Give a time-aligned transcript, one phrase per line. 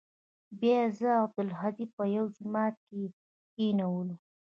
[0.59, 3.03] بيا يې زه او عبدالهادي په يوه جماعت کښې
[3.49, 4.15] کښېنولو.